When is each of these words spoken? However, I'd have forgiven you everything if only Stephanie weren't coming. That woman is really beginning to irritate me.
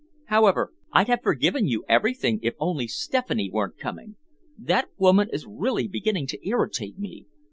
However, 0.29 0.73
I'd 0.91 1.05
have 1.09 1.21
forgiven 1.21 1.67
you 1.67 1.85
everything 1.87 2.39
if 2.41 2.55
only 2.59 2.87
Stephanie 2.87 3.51
weren't 3.51 3.77
coming. 3.77 4.15
That 4.57 4.89
woman 4.97 5.29
is 5.31 5.45
really 5.45 5.87
beginning 5.87 6.25
to 6.29 6.39
irritate 6.43 6.97
me. 6.97 7.27